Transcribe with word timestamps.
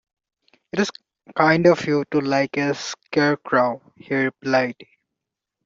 "It 0.71 0.79
is 0.79 0.89
kind 1.37 1.67
of 1.67 1.85
you 1.85 2.05
to 2.09 2.21
like 2.21 2.57
a 2.57 2.73
Scarecrow," 2.73 3.83
he 3.95 4.15
replied. 4.15 4.83